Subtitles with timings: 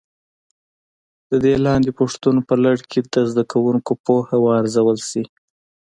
[1.29, 5.23] د دې لاندې پوښتنو په لړ کې د زده کوونکو پوهه وارزول شي.